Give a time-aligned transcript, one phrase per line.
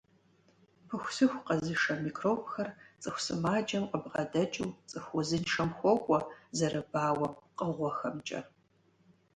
[0.87, 2.69] Пыхусыху къэзышэ микробхэр
[3.01, 6.19] цӀыху сымаджэм къыбгъэдэкӀыу цӀыху узыншэм хуокӀуэ
[6.57, 8.41] зэрыбауэ пкъыгъуэхэмкӀэ.